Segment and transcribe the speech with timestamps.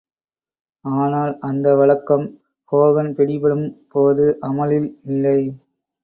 [0.85, 2.25] ஆனால் அந்த வழக்கம்
[2.71, 5.37] ஹோகன் பிடிபடும்போது அமுலில் இல்லை.